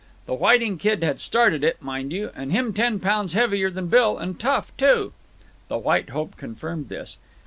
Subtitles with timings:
[0.25, 4.17] The Whiting kid had started it, mind you, and him ten pounds heavier than Bill,
[4.17, 5.13] and tough, too."
[5.67, 7.19] The White Hope confirmed this.